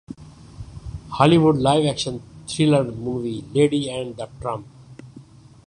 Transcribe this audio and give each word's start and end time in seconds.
ہالی 1.15 1.37
would 1.43 1.55
live 1.65 1.87
action 1.87 2.15
thriller movie 2.47 3.35
lady 3.53 3.81
and 3.91 4.09
the 4.17 4.25
Trump 4.39 4.65